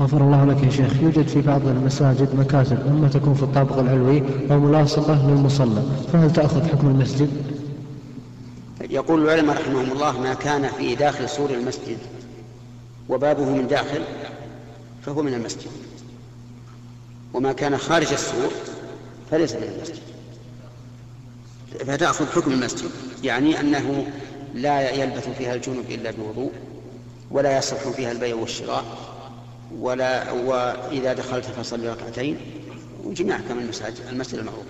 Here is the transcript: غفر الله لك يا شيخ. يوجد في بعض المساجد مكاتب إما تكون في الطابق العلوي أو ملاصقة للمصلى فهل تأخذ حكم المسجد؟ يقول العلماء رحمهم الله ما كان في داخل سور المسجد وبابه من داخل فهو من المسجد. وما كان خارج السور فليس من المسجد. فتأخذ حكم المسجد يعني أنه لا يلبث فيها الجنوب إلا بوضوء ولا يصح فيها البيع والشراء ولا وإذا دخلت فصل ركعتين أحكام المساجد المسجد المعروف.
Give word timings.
غفر 0.00 0.20
الله 0.20 0.44
لك 0.44 0.64
يا 0.64 0.70
شيخ. 0.70 1.02
يوجد 1.02 1.28
في 1.28 1.40
بعض 1.40 1.66
المساجد 1.66 2.34
مكاتب 2.34 2.86
إما 2.86 3.08
تكون 3.08 3.34
في 3.34 3.42
الطابق 3.42 3.78
العلوي 3.78 4.22
أو 4.50 4.60
ملاصقة 4.60 5.28
للمصلى 5.28 5.82
فهل 6.12 6.32
تأخذ 6.32 6.68
حكم 6.68 6.86
المسجد؟ 6.86 7.30
يقول 8.90 9.24
العلماء 9.24 9.56
رحمهم 9.56 9.92
الله 9.92 10.20
ما 10.20 10.34
كان 10.34 10.68
في 10.68 10.94
داخل 10.94 11.28
سور 11.28 11.50
المسجد 11.50 11.98
وبابه 13.08 13.44
من 13.44 13.66
داخل 13.66 14.02
فهو 15.06 15.22
من 15.22 15.34
المسجد. 15.34 15.70
وما 17.34 17.52
كان 17.52 17.78
خارج 17.78 18.12
السور 18.12 18.50
فليس 19.30 19.52
من 19.52 19.62
المسجد. 19.76 20.02
فتأخذ 21.86 22.26
حكم 22.26 22.52
المسجد 22.52 22.90
يعني 23.24 23.60
أنه 23.60 24.06
لا 24.54 24.90
يلبث 24.90 25.28
فيها 25.38 25.54
الجنوب 25.54 25.84
إلا 25.90 26.10
بوضوء 26.10 26.52
ولا 27.30 27.58
يصح 27.58 27.88
فيها 27.88 28.12
البيع 28.12 28.36
والشراء 28.36 28.84
ولا 29.80 30.32
وإذا 30.32 31.12
دخلت 31.12 31.44
فصل 31.44 31.86
ركعتين 31.88 32.36
أحكام 33.30 33.58
المساجد 33.58 34.00
المسجد 34.12 34.38
المعروف. 34.38 34.64